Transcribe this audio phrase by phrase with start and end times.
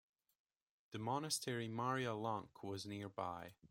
[0.93, 3.53] The monastery Maria-Lonk was nearby.